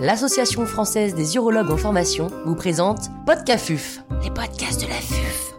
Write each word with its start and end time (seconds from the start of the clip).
l'Association 0.00 0.66
française 0.66 1.14
des 1.14 1.36
urologues 1.36 1.70
en 1.70 1.76
formation 1.76 2.28
vous 2.44 2.56
présente 2.56 3.08
Podcafuf, 3.26 4.00
les 4.22 4.30
podcasts 4.30 4.80
de 4.80 4.88
la 4.88 4.94
FUF. 4.94 5.54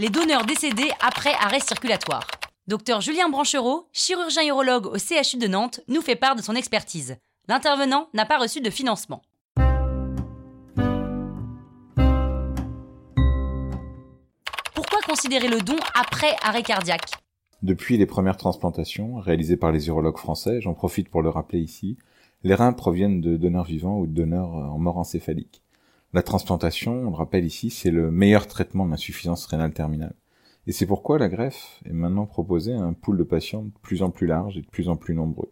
Les 0.00 0.08
donneurs 0.08 0.44
décédés 0.44 0.90
après 1.00 1.34
arrêt 1.34 1.60
circulatoire. 1.60 2.26
Docteur 2.66 3.00
Julien 3.00 3.28
Branchereau, 3.28 3.88
chirurgien 3.92 4.44
urologue 4.44 4.86
au 4.86 4.98
CHU 4.98 5.36
de 5.36 5.46
Nantes, 5.46 5.80
nous 5.86 6.02
fait 6.02 6.16
part 6.16 6.34
de 6.34 6.42
son 6.42 6.56
expertise. 6.56 7.16
L'intervenant 7.48 8.08
n'a 8.12 8.26
pas 8.26 8.38
reçu 8.38 8.60
de 8.60 8.70
financement. 8.70 9.22
Pourquoi 14.74 15.00
considérer 15.06 15.48
le 15.48 15.60
don 15.60 15.76
après 15.94 16.34
arrêt 16.42 16.62
cardiaque? 16.62 17.23
Depuis 17.64 17.96
les 17.96 18.04
premières 18.04 18.36
transplantations 18.36 19.16
réalisées 19.16 19.56
par 19.56 19.72
les 19.72 19.88
urologues 19.88 20.18
français, 20.18 20.60
j'en 20.60 20.74
profite 20.74 21.08
pour 21.08 21.22
le 21.22 21.30
rappeler 21.30 21.60
ici, 21.60 21.96
les 22.42 22.54
reins 22.54 22.74
proviennent 22.74 23.22
de 23.22 23.38
donneurs 23.38 23.64
vivants 23.64 24.00
ou 24.00 24.06
de 24.06 24.12
donneurs 24.12 24.52
en 24.52 24.78
mort 24.78 24.98
encéphalique. 24.98 25.62
La 26.12 26.22
transplantation, 26.22 26.92
on 26.92 27.08
le 27.08 27.16
rappelle 27.16 27.46
ici, 27.46 27.70
c'est 27.70 27.90
le 27.90 28.10
meilleur 28.10 28.48
traitement 28.48 28.84
de 28.84 28.90
l'insuffisance 28.90 29.46
rénale 29.46 29.72
terminale. 29.72 30.14
Et 30.66 30.72
c'est 30.72 30.84
pourquoi 30.84 31.18
la 31.18 31.30
greffe 31.30 31.80
est 31.86 31.94
maintenant 31.94 32.26
proposée 32.26 32.74
à 32.74 32.82
un 32.82 32.92
pool 32.92 33.16
de 33.16 33.22
patients 33.22 33.62
de 33.62 33.72
plus 33.80 34.02
en 34.02 34.10
plus 34.10 34.26
large 34.26 34.58
et 34.58 34.60
de 34.60 34.68
plus 34.68 34.90
en 34.90 34.96
plus 34.96 35.14
nombreux. 35.14 35.50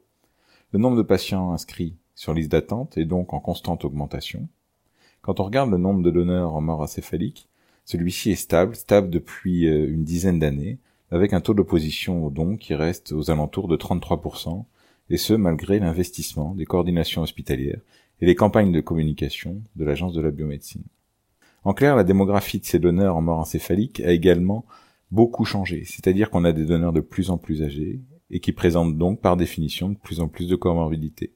Le 0.72 0.78
nombre 0.78 0.98
de 0.98 1.02
patients 1.02 1.52
inscrits 1.52 1.97
sur 2.14 2.34
liste 2.34 2.52
d'attente 2.52 2.98
est 2.98 3.06
donc 3.06 3.33
en 3.33 3.41
constante 3.41 3.86
augmentation. 3.86 4.48
Quand 5.22 5.41
on 5.41 5.44
regarde 5.44 5.70
le 5.70 5.78
nombre 5.78 6.02
de 6.02 6.10
donneurs 6.10 6.55
en 6.56 6.60
mort 6.60 6.83
acéphalique, 6.83 7.48
celui-ci 7.86 8.33
est 8.33 8.36
stable, 8.36 8.77
stable 8.77 9.08
depuis 9.08 9.66
euh, 9.66 9.88
une 9.88 10.05
dizaine 10.05 10.38
d'années, 10.38 10.78
avec 11.12 11.34
un 11.34 11.42
taux 11.42 11.52
d'opposition 11.52 12.24
au 12.24 12.30
don 12.30 12.56
qui 12.56 12.74
reste 12.74 13.12
aux 13.12 13.30
alentours 13.30 13.68
de 13.68 13.76
33%, 13.76 14.64
et 15.10 15.19
ce 15.19 15.34
malgré 15.34 15.78
l'investissement 15.78 16.54
des 16.54 16.64
coordinations 16.64 17.20
hospitalières 17.20 17.80
et 18.20 18.27
les 18.27 18.34
campagnes 18.34 18.72
de 18.72 18.80
communication 18.80 19.62
de 19.77 19.84
l'Agence 19.84 20.14
de 20.14 20.22
la 20.22 20.30
biomédecine. 20.30 20.84
En 21.64 21.74
clair, 21.74 21.96
la 21.96 22.04
démographie 22.04 22.60
de 22.60 22.64
ces 22.64 22.78
donneurs 22.78 23.16
en 23.16 23.20
mort 23.20 23.41
encéphalique 23.41 24.00
a 24.00 24.10
également 24.10 24.64
beaucoup 25.10 25.44
changé, 25.44 25.84
c'est-à-dire 25.84 26.30
qu'on 26.30 26.44
a 26.44 26.52
des 26.52 26.64
donneurs 26.64 26.94
de 26.94 27.00
plus 27.00 27.28
en 27.28 27.36
plus 27.36 27.62
âgés 27.62 28.00
et 28.30 28.41
qui 28.41 28.52
présentent 28.52 28.97
donc 28.97 29.20
par 29.20 29.36
définition 29.36 29.91
de 29.91 29.98
plus 29.98 30.20
en 30.20 30.28
plus 30.28 30.48
de 30.48 30.56
comorbidités. 30.56 31.34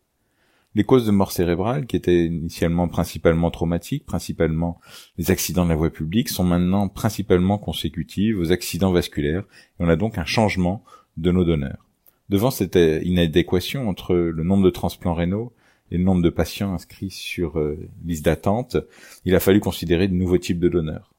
Les 0.76 0.84
causes 0.84 1.06
de 1.06 1.10
mort 1.10 1.32
cérébrale, 1.32 1.86
qui 1.86 1.96
étaient 1.96 2.26
initialement 2.26 2.86
principalement 2.86 3.50
traumatiques, 3.50 4.04
principalement 4.04 4.78
les 5.16 5.30
accidents 5.30 5.64
de 5.64 5.70
la 5.70 5.74
voie 5.74 5.88
publique, 5.88 6.28
sont 6.28 6.44
maintenant 6.44 6.88
principalement 6.88 7.56
consécutives 7.56 8.38
aux 8.38 8.52
accidents 8.52 8.92
vasculaires, 8.92 9.44
et 9.80 9.84
on 9.84 9.88
a 9.88 9.96
donc 9.96 10.18
un 10.18 10.26
changement 10.26 10.84
de 11.16 11.30
nos 11.30 11.46
donneurs. 11.46 11.86
Devant 12.28 12.50
cette 12.50 12.76
inadéquation 12.76 13.88
entre 13.88 14.14
le 14.14 14.42
nombre 14.42 14.64
de 14.64 14.70
transplants 14.70 15.14
rénaux 15.14 15.54
et 15.90 15.96
le 15.96 16.04
nombre 16.04 16.20
de 16.20 16.28
patients 16.28 16.74
inscrits 16.74 17.10
sur 17.10 17.58
euh, 17.58 17.78
liste 18.04 18.26
d'attente, 18.26 18.76
il 19.24 19.34
a 19.34 19.40
fallu 19.40 19.60
considérer 19.60 20.08
de 20.08 20.14
nouveaux 20.14 20.36
types 20.36 20.60
de 20.60 20.68
donneurs. 20.68 21.14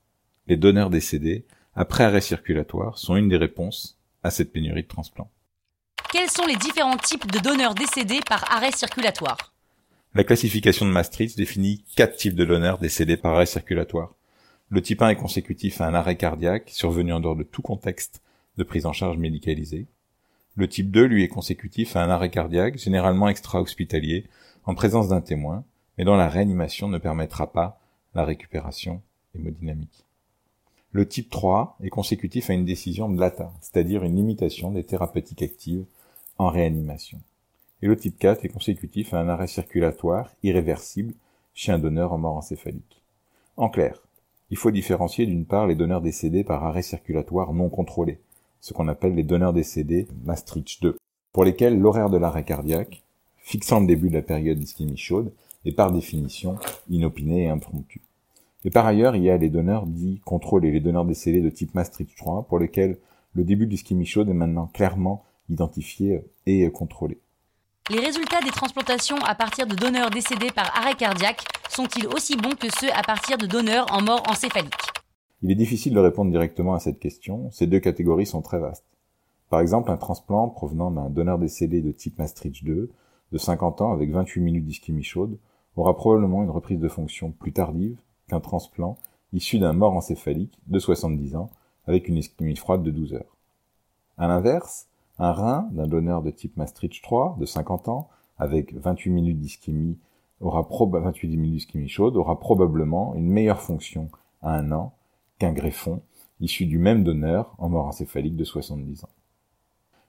Les 0.46 0.58
donneurs 0.58 0.92
décédés, 0.92 1.46
après 1.74 2.04
arrêt 2.04 2.22
circulatoire, 2.22 3.00
sont 3.00 3.16
une 3.16 3.28
des 3.28 3.38
réponses 3.38 3.98
à 4.22 4.30
cette 4.30 4.52
pénurie 4.52 4.84
de 4.84 4.88
transplants. 4.88 5.32
Quels 6.10 6.30
sont 6.30 6.46
les 6.46 6.56
différents 6.56 6.96
types 6.96 7.30
de 7.30 7.40
donneurs 7.40 7.76
décédés 7.76 8.22
par 8.26 8.50
arrêt 8.50 8.72
circulatoire 8.72 9.54
La 10.16 10.24
classification 10.24 10.86
de 10.86 10.92
Maastricht 10.92 11.36
définit 11.36 11.84
quatre 11.98 12.16
types 12.16 12.36
de 12.36 12.46
donneurs 12.46 12.78
décédés 12.78 13.18
par 13.18 13.34
arrêt 13.34 13.46
circulatoire. 13.46 14.16
Le 14.70 14.82
type 14.82 15.02
1 15.02 15.10
est 15.10 15.16
consécutif 15.18 15.82
à 15.82 15.88
un 15.88 15.94
arrêt 15.94 16.16
cardiaque 16.16 16.70
survenu 16.70 17.12
en 17.12 17.20
dehors 17.20 17.36
de 17.36 17.44
tout 17.44 17.62
contexte 17.62 18.22
de 18.58 18.64
prise 18.64 18.86
en 18.86 18.94
charge 18.94 19.18
médicalisée. 19.18 19.86
Le 20.56 20.70
type 20.70 20.92
2, 20.92 21.04
lui, 21.04 21.24
est 21.24 21.28
consécutif 21.28 21.98
à 21.98 22.04
un 22.04 22.10
arrêt 22.10 22.30
cardiaque, 22.30 22.78
généralement 22.78 23.28
extra-hospitalier, 23.28 24.28
en 24.64 24.76
présence 24.76 25.10
d'un 25.10 25.22
témoin, 25.22 25.66
mais 25.98 26.06
dont 26.06 26.16
la 26.16 26.30
réanimation 26.30 26.88
ne 26.88 27.00
permettra 27.00 27.52
pas 27.52 27.82
la 28.16 28.24
récupération 28.24 29.02
hémodynamique. 29.36 30.06
Le 30.94 31.06
type 31.06 31.30
3 31.30 31.78
est 31.84 31.90
consécutif 31.90 32.50
à 32.50 32.54
une 32.54 32.66
décision 32.66 33.10
de 33.10 33.20
l'ATA, 33.20 33.52
c'est-à-dire 33.60 34.06
une 34.06 34.16
limitation 34.16 34.72
des 34.72 34.86
thérapeutiques 34.86 35.44
actives 35.44 35.86
en 36.38 36.50
réanimation. 36.50 37.20
Et 37.82 37.88
le 37.88 37.96
type 37.96 38.18
4 38.18 38.46
est 38.46 38.50
consécutif 38.50 39.14
à 39.14 39.20
un 39.20 39.30
arrêt 39.30 39.48
circulatoire 39.48 40.32
irréversible 40.44 41.14
chez 41.54 41.72
un 41.72 41.80
donneur 41.80 42.14
en 42.14 42.18
mort 42.18 42.38
encéphalique. 42.38 43.02
En 43.56 43.70
clair, 43.70 44.02
il 44.50 44.58
faut 44.58 44.72
différencier 44.72 45.26
d'une 45.26 45.46
part 45.46 45.68
les 45.68 45.76
donneurs 45.76 46.02
décédés 46.02 46.44
par 46.44 46.64
arrêt 46.64 46.82
circulatoire 46.82 47.54
non 47.54 47.70
contrôlé, 47.70 48.20
ce 48.62 48.74
qu'on 48.74 48.88
appelle 48.88 49.16
les 49.16 49.24
donneurs 49.24 49.54
décédés 49.54 50.08
Maastricht 50.24 50.82
2, 50.82 50.98
pour 51.34 51.44
lesquels 51.44 51.80
l'horaire 51.80 52.10
de 52.10 52.18
l'arrêt 52.18 52.44
cardiaque, 52.44 53.04
fixant 53.38 53.80
le 53.80 53.88
début 53.88 54.10
de 54.10 54.16
la 54.16 54.22
période 54.22 54.58
d'ischémie 54.58 54.98
chaude, 54.98 55.34
est 55.66 55.72
par 55.72 55.92
définition 55.92 56.58
inopiné 56.90 57.44
et 57.44 57.50
impromptu. 57.50 58.02
Et 58.64 58.70
par 58.70 58.86
ailleurs, 58.86 59.16
il 59.16 59.24
y 59.24 59.30
a 59.30 59.38
les 59.38 59.50
donneurs 59.50 59.86
dits 59.86 60.22
contrôlés, 60.26 60.72
les 60.72 60.80
donneurs 60.80 61.06
décédés 61.06 61.42
de 61.42 61.50
type 61.50 61.76
Maastricht 61.76 62.18
3, 62.18 62.44
pour 62.44 62.60
lesquels 62.60 62.98
le 63.34 63.44
début 63.44 63.66
de 63.66 63.72
l'ischémie 63.72 64.06
chaude 64.06 64.30
est 64.30 64.34
maintenant 64.34 64.68
clairement 64.68 65.24
identifié 65.50 66.24
et 66.46 66.70
contrôlé. 66.72 67.20
Les 67.90 68.00
résultats 68.00 68.42
des 68.42 68.52
transplantations 68.52 69.18
à 69.18 69.34
partir 69.34 69.66
de 69.66 69.76
donneurs 69.76 70.10
décédés 70.10 70.52
par 70.52 70.76
arrêt 70.78 70.96
cardiaque 70.96 71.44
sont-ils 71.70 72.08
aussi 72.08 72.36
bons 72.36 72.56
que 72.56 72.68
ceux 72.80 72.92
à 72.92 73.02
partir 73.02 73.38
de 73.38 73.46
donneurs 73.46 73.86
en 73.94 74.02
mort 74.02 74.24
encéphalique 74.30 74.74
Il 75.42 75.52
est 75.52 75.56
difficile 75.56 75.94
de 75.94 76.00
répondre 76.00 76.32
directement 76.32 76.74
à 76.74 76.80
cette 76.80 77.00
question, 77.00 77.50
ces 77.52 77.66
deux 77.66 77.80
catégories 77.80 78.26
sont 78.26 78.42
très 78.42 78.60
vastes. 78.60 78.84
Par 79.50 79.62
exemple, 79.62 79.90
un 79.90 79.98
transplant 79.98 80.50
provenant 80.50 80.92
d'un 80.92 81.10
donneur 81.10 81.40
décédé 81.40 81.82
de 81.82 81.92
type 81.92 82.20
Maastricht 82.20 82.66
2, 82.66 82.92
de 83.32 83.38
50 83.38 83.82
ans 83.82 83.94
avec 83.94 84.12
28 84.12 84.42
minutes 84.42 84.66
d'ischémie 84.66 85.04
chaude, 85.04 85.38
aura 85.78 85.96
probablement 85.96 86.44
une 86.44 86.50
reprise 86.50 86.80
de 86.80 86.90
fonction 86.90 87.32
plus 87.32 87.54
tardive 87.54 87.98
qu'un 88.28 88.40
transplant 88.40 88.98
issu 89.32 89.60
d'un 89.60 89.74
mort 89.74 89.94
encéphalique 89.94 90.58
de 90.68 90.80
70 90.80 91.36
ans 91.36 91.50
avec 91.86 92.08
une 92.08 92.18
ischémie 92.18 92.56
froide 92.56 92.84
de 92.84 92.92
12 92.92 93.14
heures. 93.14 93.38
À 94.18 94.28
l'inverse, 94.28 94.88
un 95.20 95.32
rein 95.32 95.70
d'un 95.72 95.88
donneur 95.88 96.22
de 96.22 96.32
type 96.32 96.58
Maastricht 96.58 97.04
3 97.04 97.38
de 97.40 97.46
50 97.46 97.88
ans 97.88 98.10
avec 98.38 98.74
28 98.74 99.10
minutes 99.10 99.40
d'ischémie 99.40 99.98
aura 100.40 100.68
28 100.70 101.28
minutes 101.38 101.54
d'ischémie 101.54 101.90
chaude 101.90 102.16
aura 102.16 102.40
probablement 102.40 103.16
une 103.16 103.30
meilleure 103.30 103.62
fonction 103.62 104.10
à 104.42 104.56
un 104.56 104.72
an 104.72 104.94
qu'un 105.40 105.54
greffon 105.54 106.02
issu 106.40 106.66
du 106.66 106.78
même 106.78 107.04
donneur 107.04 107.56
en 107.58 107.70
mort 107.70 107.88
encéphalique 107.88 108.36
de 108.36 108.44
70 108.44 109.04
ans. 109.04 109.10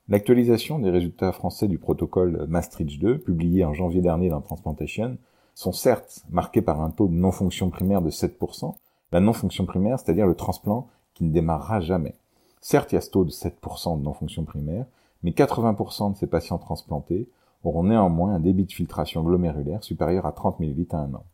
L'actualisation 0.08 0.78
des 0.78 0.90
résultats 0.90 1.32
français 1.32 1.68
du 1.68 1.78
protocole 1.78 2.46
Maastricht 2.48 2.98
2, 2.98 3.18
publié 3.18 3.64
en 3.64 3.74
janvier 3.74 4.00
dernier 4.00 4.30
dans 4.30 4.40
Transplantation, 4.40 5.18
sont 5.54 5.72
certes 5.72 6.24
marqués 6.30 6.62
par 6.62 6.80
un 6.80 6.90
taux 6.90 7.08
de 7.08 7.14
non-fonction 7.14 7.68
primaire 7.68 8.00
de 8.00 8.10
7%, 8.10 8.74
la 9.12 9.20
non-fonction 9.20 9.66
primaire, 9.66 9.98
c'est-à-dire 9.98 10.26
le 10.26 10.34
transplant 10.34 10.88
qui 11.14 11.24
ne 11.24 11.32
démarrera 11.32 11.80
jamais. 11.80 12.14
Certes, 12.60 12.92
il 12.92 12.94
y 12.94 12.98
a 12.98 13.02
ce 13.02 13.10
taux 13.10 13.24
de 13.24 13.30
7% 13.30 13.98
de 13.98 14.02
non-fonction 14.02 14.44
primaire, 14.44 14.86
mais 15.22 15.30
80% 15.30 16.12
de 16.12 16.16
ces 16.16 16.26
patients 16.26 16.58
transplantés 16.58 17.28
auront 17.64 17.84
néanmoins 17.84 18.34
un 18.34 18.40
débit 18.40 18.64
de 18.64 18.72
filtration 18.72 19.22
glomérulaire 19.22 19.82
supérieur 19.82 20.26
à 20.26 20.32
30 20.32 20.60
ml 20.60 20.86
à 20.92 20.98
un 20.98 21.14
an. 21.14 21.24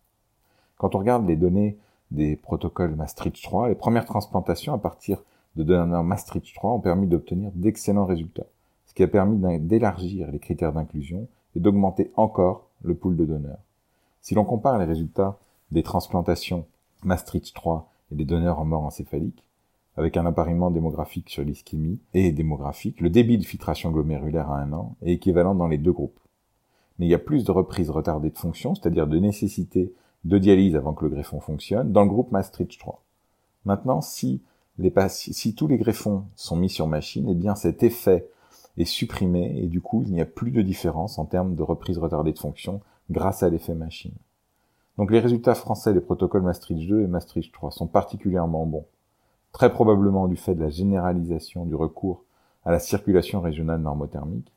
Quand 0.78 0.94
on 0.94 0.98
regarde 0.98 1.26
les 1.26 1.36
données 1.36 1.78
des 2.10 2.36
protocoles 2.36 2.94
Maastricht 2.94 3.42
3, 3.42 3.68
les 3.68 3.74
premières 3.74 4.04
transplantations 4.04 4.74
à 4.74 4.78
partir 4.78 5.22
de 5.56 5.62
donneurs 5.62 6.04
Maastricht 6.04 6.54
3 6.54 6.72
ont 6.72 6.80
permis 6.80 7.06
d'obtenir 7.06 7.50
d'excellents 7.54 8.06
résultats, 8.06 8.46
ce 8.86 8.94
qui 8.94 9.02
a 9.02 9.08
permis 9.08 9.38
d'élargir 9.60 10.30
les 10.30 10.38
critères 10.38 10.72
d'inclusion 10.72 11.28
et 11.54 11.60
d'augmenter 11.60 12.10
encore 12.16 12.66
le 12.82 12.94
pool 12.94 13.16
de 13.16 13.24
donneurs. 13.24 13.60
Si 14.20 14.34
l'on 14.34 14.44
compare 14.44 14.78
les 14.78 14.84
résultats 14.84 15.38
des 15.70 15.82
transplantations 15.82 16.66
Maastricht 17.02 17.54
3 17.54 17.88
et 18.12 18.16
des 18.16 18.24
donneurs 18.24 18.58
en 18.58 18.64
mort 18.64 18.84
encéphalique, 18.84 19.44
avec 19.96 20.16
un 20.16 20.26
appariement 20.26 20.70
démographique 20.70 21.30
sur 21.30 21.44
l'ischémie 21.44 22.00
et 22.14 22.32
démographique, 22.32 23.00
le 23.00 23.10
débit 23.10 23.38
de 23.38 23.44
filtration 23.44 23.90
glomérulaire 23.90 24.50
à 24.50 24.60
un 24.60 24.72
an 24.72 24.96
est 25.02 25.12
équivalent 25.12 25.54
dans 25.54 25.68
les 25.68 25.78
deux 25.78 25.92
groupes. 25.92 26.18
Mais 26.98 27.06
il 27.06 27.10
y 27.10 27.14
a 27.14 27.18
plus 27.18 27.44
de 27.44 27.52
reprises 27.52 27.90
retardées 27.90 28.30
de 28.30 28.38
fonction, 28.38 28.74
c'est-à-dire 28.74 29.06
de 29.06 29.18
nécessité 29.18 29.92
de 30.24 30.38
dialyse 30.38 30.76
avant 30.76 30.94
que 30.94 31.04
le 31.04 31.10
greffon 31.10 31.40
fonctionne, 31.40 31.92
dans 31.92 32.02
le 32.02 32.08
groupe 32.08 32.32
Maastricht 32.32 32.78
3. 32.78 33.02
Maintenant, 33.64 34.00
si, 34.00 34.42
tous 35.56 35.68
les 35.68 35.78
greffons 35.78 36.24
sont 36.34 36.56
mis 36.56 36.70
sur 36.70 36.86
machine, 36.86 37.28
eh 37.28 37.34
bien 37.34 37.54
cet 37.54 37.82
effet 37.82 38.28
est 38.76 38.84
supprimé 38.84 39.60
et 39.62 39.68
du 39.68 39.80
coup 39.80 40.02
il 40.02 40.12
n'y 40.12 40.20
a 40.20 40.26
plus 40.26 40.50
de 40.50 40.62
différence 40.62 41.18
en 41.18 41.26
termes 41.26 41.54
de 41.54 41.62
reprise 41.62 41.98
retardée 41.98 42.32
de 42.32 42.38
fonction 42.38 42.80
grâce 43.10 43.42
à 43.42 43.50
l'effet 43.50 43.74
machine. 43.74 44.14
Donc 44.98 45.10
les 45.10 45.20
résultats 45.20 45.54
français 45.54 45.92
des 45.92 46.00
protocoles 46.00 46.42
Maastricht 46.42 46.88
2 46.88 47.02
et 47.02 47.06
Maastricht 47.06 47.52
3 47.52 47.70
sont 47.70 47.86
particulièrement 47.86 48.66
bons, 48.66 48.86
très 49.54 49.72
probablement 49.72 50.26
du 50.26 50.36
fait 50.36 50.54
de 50.54 50.60
la 50.60 50.68
généralisation 50.68 51.64
du 51.64 51.76
recours 51.76 52.24
à 52.66 52.72
la 52.72 52.80
circulation 52.80 53.40
régionale 53.40 53.80
normothermique. 53.80 54.52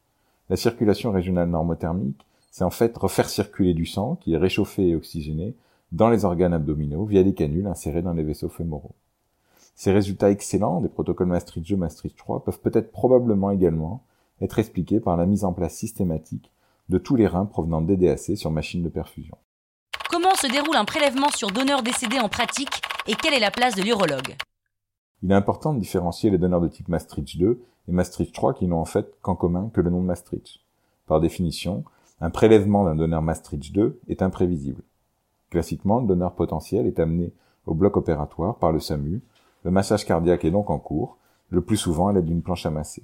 La 0.49 0.57
circulation 0.57 1.11
régionale 1.11 1.49
normothermique, 1.49 2.25
c'est 2.51 2.63
en 2.63 2.71
fait 2.71 2.97
refaire 2.97 3.29
circuler 3.29 3.75
du 3.75 3.85
sang 3.85 4.15
qui 4.15 4.33
est 4.33 4.37
réchauffé 4.37 4.89
et 4.89 4.95
oxygéné 4.95 5.55
dans 5.91 6.09
les 6.09 6.25
organes 6.25 6.53
abdominaux 6.53 7.05
via 7.05 7.23
des 7.23 7.35
canules 7.35 7.67
insérées 7.67 8.01
dans 8.01 8.13
les 8.13 8.23
vaisseaux 8.23 8.49
fémoraux. 8.49 8.95
Ces 9.75 9.91
résultats 9.91 10.31
excellents 10.31 10.81
des 10.81 10.89
protocoles 10.89 11.27
Maastricht 11.27 11.69
2 11.69 11.75
Maastricht 11.75 12.17
3 12.17 12.43
peuvent 12.43 12.59
peut-être 12.59 12.91
probablement 12.91 13.51
également 13.51 14.01
être 14.41 14.57
expliquée 14.57 14.99
par 14.99 15.15
la 15.15 15.27
mise 15.27 15.45
en 15.45 15.53
place 15.53 15.75
systématique 15.75 16.51
de 16.89 16.97
tous 16.97 17.15
les 17.15 17.27
reins 17.27 17.45
provenant 17.45 17.81
d'EDAC 17.81 18.35
sur 18.35 18.49
machine 18.49 18.81
de 18.81 18.89
perfusion. 18.89 19.37
Comment 20.09 20.33
se 20.41 20.47
déroule 20.47 20.75
un 20.75 20.85
prélèvement 20.85 21.29
sur 21.29 21.51
donneur 21.51 21.83
décédé 21.83 22.17
en 22.19 22.29
pratique 22.29 22.81
et 23.05 23.13
quelle 23.13 23.35
est 23.35 23.39
la 23.39 23.51
place 23.51 23.75
de 23.75 23.83
l'urologue? 23.83 24.35
Il 25.23 25.31
est 25.31 25.35
important 25.35 25.73
de 25.73 25.79
différencier 25.79 26.29
les 26.29 26.37
donneurs 26.37 26.61
de 26.61 26.67
type 26.67 26.89
Maastricht 26.89 27.37
2 27.37 27.59
et 27.87 27.91
Maastricht 27.91 28.33
3 28.33 28.53
qui 28.53 28.67
n'ont 28.67 28.79
en 28.79 28.85
fait 28.85 29.13
qu'en 29.21 29.35
commun 29.35 29.69
que 29.73 29.81
le 29.81 29.89
nom 29.89 30.01
de 30.01 30.05
Maastricht. 30.05 30.59
Par 31.07 31.19
définition, 31.19 31.83
un 32.21 32.29
prélèvement 32.29 32.83
d'un 32.83 32.95
donneur 32.95 33.21
Maastricht 33.21 33.73
2 33.73 33.99
est 34.09 34.21
imprévisible. 34.21 34.83
Classiquement, 35.49 35.99
le 35.99 36.07
donneur 36.07 36.33
potentiel 36.33 36.85
est 36.85 36.99
amené 36.99 37.31
au 37.65 37.73
bloc 37.73 37.97
opératoire 37.97 38.55
par 38.55 38.71
le 38.71 38.79
SAMU, 38.79 39.21
le 39.63 39.71
massage 39.71 40.05
cardiaque 40.05 40.45
est 40.45 40.51
donc 40.51 40.69
en 40.69 40.79
cours, 40.79 41.17
le 41.49 41.61
plus 41.61 41.77
souvent 41.77 42.07
à 42.07 42.13
l'aide 42.13 42.25
d'une 42.25 42.41
planche 42.41 42.65
à 42.65 42.69
masser. 42.69 43.03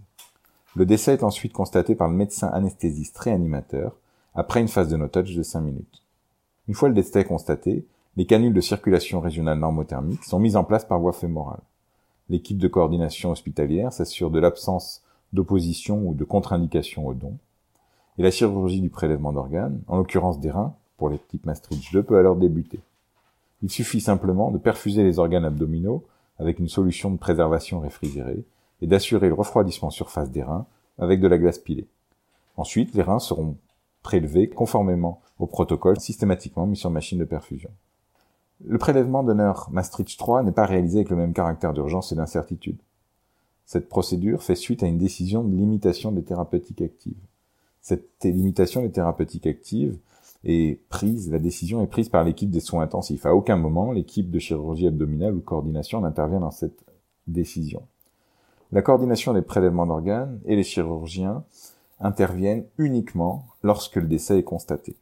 Le 0.75 0.86
décès 0.86 1.13
est 1.13 1.24
ensuite 1.24 1.54
constaté 1.54 1.95
par 1.95 2.07
le 2.07 2.15
médecin 2.15 2.48
anesthésiste 2.48 3.18
réanimateur 3.18 3.95
après 4.36 4.62
une 4.62 4.68
phase 4.68 4.89
de 4.89 4.98
no-touch 4.98 5.36
de 5.36 5.44
5 5.44 5.62
minutes. 5.62 6.04
Une 6.68 6.74
fois 6.74 6.89
le 6.89 6.95
décès 6.95 7.25
constaté, 7.25 7.86
les 8.15 8.25
canules 8.25 8.54
de 8.54 8.62
circulation 8.62 9.19
régionale 9.19 9.60
normothermique 9.60 10.24
sont 10.24 10.39
mises 10.39 10.56
en 10.56 10.63
place 10.63 10.86
par 10.86 11.00
voie 11.00 11.13
fémorale. 11.13 11.62
L'équipe 12.30 12.58
de 12.58 12.68
coordination 12.68 13.31
hospitalière 13.31 13.92
s'assure 13.92 14.31
de 14.31 14.40
l'absence 14.40 15.04
d'opposition 15.34 16.08
ou 16.08 16.14
de 16.14 16.24
contre-indication 16.24 17.08
au 17.08 17.14
don. 17.14 17.38
Et 18.18 18.24
la 18.24 18.31
chirurgie 18.31 18.81
du 18.81 18.90
prélèvement 18.90 19.34
d'organes, 19.34 19.81
en 19.88 19.98
l'occurrence 19.98 20.40
des 20.40 20.52
reins, 20.52 20.75
pour 20.98 21.10
les 21.10 21.18
types 21.18 21.46
Maastricht 21.46 21.92
2, 21.92 22.04
peut 22.04 22.18
alors 22.18 22.36
débuter. 22.36 22.80
Il 23.62 23.70
suffit 23.70 24.02
simplement 24.02 24.52
de 24.52 24.58
perfuser 24.58 25.04
les 25.04 25.20
organes 25.20 25.46
abdominaux 25.46 26.06
avec 26.38 26.60
une 26.60 26.70
solution 26.70 27.12
de 27.12 27.18
préservation 27.18 27.80
réfrigérée 27.80 28.46
et 28.81 28.88
d'assurer 28.88 29.28
le 29.28 29.34
refroidissement 29.34 29.90
surface 29.90 30.31
des 30.31 30.44
reins 30.44 30.66
avec 31.00 31.20
de 31.20 31.28
la 31.28 31.38
glace 31.38 31.60
pilée. 31.60 31.88
Ensuite, 32.58 32.94
les 32.94 33.02
reins 33.02 33.20
seront 33.20 33.58
prélevés 34.04 34.50
conformément 34.50 35.22
au 35.40 35.48
protocole 35.48 36.00
systématiquement 36.00 36.68
mis 36.68 36.78
sur 36.78 36.90
machine 36.90 37.20
de 37.20 37.25
perfusion. 37.25 37.72
Le 38.65 38.77
prélèvement 38.77 39.24
d'honneur 39.24 39.68
Maastricht 39.71 40.18
3 40.18 40.44
n'est 40.44 40.51
pas 40.51 40.65
réalisé 40.65 41.00
avec 41.00 41.10
le 41.10 41.18
même 41.18 41.33
caractère 41.33 41.74
d'urgence 41.74 42.12
et 42.12 42.15
d'incertitude. 42.15 42.77
Cette 43.65 43.89
procédure 43.89 44.44
fait 44.44 44.56
suite 44.56 44.83
à 44.83 44.88
une 44.88 44.98
décision 44.98 45.44
de 45.44 45.56
limitation 45.56 46.12
des 46.12 46.24
thérapeutiques 46.24 46.81
actives. 46.81 47.19
Cette 47.81 48.24
limitation 48.24 48.81
des 48.81 48.92
thérapeutiques 48.92 49.48
actives 49.48 49.98
est 50.45 50.80
prise, 50.88 51.31
la 51.31 51.39
décision 51.39 51.81
est 51.81 51.88
prise 51.88 52.10
par 52.10 52.24
l'équipe 52.24 52.50
des 52.50 52.62
soins 52.62 52.83
intensifs. 52.83 53.25
À 53.25 53.36
aucun 53.36 53.57
moment, 53.57 53.92
l'équipe 53.92 54.31
de 54.31 54.39
chirurgie 54.39 54.88
abdominale 54.88 55.36
ou 55.36 55.42
coordination 55.42 56.01
n'intervient 56.01 56.39
dans 56.39 56.51
cette 56.51 56.86
décision. 57.27 57.83
La 58.71 58.81
coordination 58.81 59.33
des 59.33 59.42
prélèvements 59.42 59.86
d'organes 59.86 60.39
et 60.45 60.56
les 60.56 60.63
chirurgiens 60.63 61.44
interviennent 62.00 62.65
uniquement 62.77 63.45
lorsque 63.62 63.98
le 63.98 64.07
décès 64.07 64.39
est 64.39 64.44
constaté. 64.44 64.95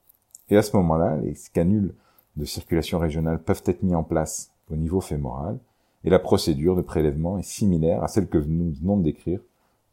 Et 0.50 0.58
à 0.58 0.64
ce 0.64 0.76
moment-là, 0.78 1.18
les 1.18 1.36
canules 1.54 1.94
de 2.36 2.46
circulation 2.46 3.00
régionale 3.00 3.42
peuvent 3.42 3.64
être 3.66 3.84
mis 3.84 3.96
en 3.96 4.04
place 4.04 4.52
au 4.72 4.76
niveau 4.76 5.02
fémoral 5.02 5.60
et 6.04 6.10
la 6.10 6.20
procédure 6.20 6.76
de 6.76 6.82
prélèvement 6.82 7.38
est 7.38 7.44
similaire 7.44 8.04
à 8.04 8.08
celle 8.08 8.28
que 8.28 8.38
nous 8.38 8.72
venons 8.72 8.98
de 8.98 9.04
décrire 9.04 9.42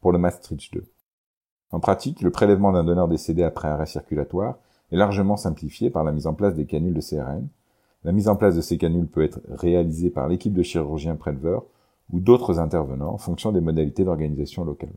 pour 0.01 0.11
le 0.11 0.17
Maastricht 0.17 0.73
2. 0.73 0.85
En 1.71 1.79
pratique, 1.79 2.21
le 2.21 2.31
prélèvement 2.31 2.71
d'un 2.71 2.83
donneur 2.83 3.07
décédé 3.07 3.43
après 3.43 3.67
arrêt 3.67 3.85
circulatoire 3.85 4.57
est 4.91 4.97
largement 4.97 5.37
simplifié 5.37 5.89
par 5.89 6.03
la 6.03 6.11
mise 6.11 6.25
en 6.25 6.33
place 6.33 6.55
des 6.55 6.65
canules 6.65 6.95
de 6.95 7.01
CRN. 7.01 7.47
La 8.03 8.11
mise 8.11 8.27
en 8.27 8.35
place 8.35 8.55
de 8.55 8.61
ces 8.61 8.77
canules 8.77 9.07
peut 9.07 9.23
être 9.23 9.41
réalisée 9.49 10.09
par 10.09 10.27
l'équipe 10.27 10.53
de 10.53 10.63
chirurgiens 10.63 11.15
préleveurs 11.15 11.65
ou 12.11 12.19
d'autres 12.19 12.59
intervenants 12.59 13.13
en 13.13 13.17
fonction 13.17 13.51
des 13.51 13.61
modalités 13.61 14.03
d'organisation 14.03 14.63
locale. 14.63 14.93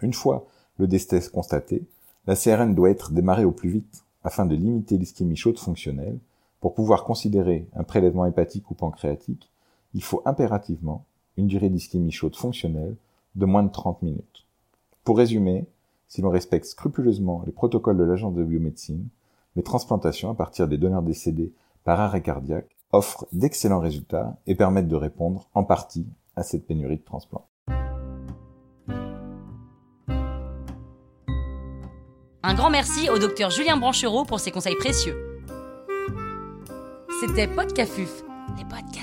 Une 0.00 0.14
fois 0.14 0.46
le 0.78 0.86
décès 0.86 1.20
constaté, 1.30 1.84
la 2.26 2.36
CRN 2.36 2.74
doit 2.74 2.90
être 2.90 3.12
démarrée 3.12 3.44
au 3.44 3.52
plus 3.52 3.68
vite 3.68 4.04
afin 4.24 4.46
de 4.46 4.54
limiter 4.54 4.96
l'ischémie 4.96 5.36
chaude 5.36 5.58
fonctionnelle. 5.58 6.18
Pour 6.60 6.74
pouvoir 6.74 7.04
considérer 7.04 7.66
un 7.74 7.84
prélèvement 7.84 8.26
hépatique 8.26 8.70
ou 8.70 8.74
pancréatique, 8.74 9.50
il 9.94 10.02
faut 10.02 10.22
impérativement 10.26 11.06
une 11.36 11.46
durée 11.46 11.70
d'ischémie 11.70 12.12
chaude 12.12 12.36
fonctionnelle 12.36 12.96
de 13.34 13.46
moins 13.46 13.62
de 13.62 13.72
30 13.72 14.02
minutes. 14.02 14.46
Pour 15.02 15.16
résumer, 15.16 15.64
si 16.06 16.20
l'on 16.20 16.30
respecte 16.30 16.66
scrupuleusement 16.66 17.42
les 17.46 17.52
protocoles 17.52 17.96
de 17.96 18.04
l'agence 18.04 18.34
de 18.34 18.44
biomédecine, 18.44 19.08
les 19.56 19.62
transplantations 19.62 20.30
à 20.30 20.34
partir 20.34 20.68
des 20.68 20.76
donneurs 20.76 21.02
décédés 21.02 21.52
par 21.82 21.98
arrêt 21.98 22.22
cardiaque 22.22 22.76
offrent 22.92 23.26
d'excellents 23.32 23.80
résultats 23.80 24.36
et 24.46 24.54
permettent 24.54 24.88
de 24.88 24.96
répondre 24.96 25.48
en 25.54 25.64
partie 25.64 26.06
à 26.36 26.42
cette 26.42 26.66
pénurie 26.66 26.98
de 26.98 27.04
transplants. 27.04 27.46
Un 32.42 32.54
grand 32.54 32.70
merci 32.70 33.08
au 33.08 33.18
docteur 33.18 33.50
Julien 33.50 33.76
Branchereau 33.76 34.24
pour 34.24 34.40
ses 34.40 34.50
conseils 34.50 34.76
précieux. 34.76 35.29
C'était 37.20 37.48
Podcafuf, 37.48 38.22
les 38.56 38.64
podcasts 38.64 38.99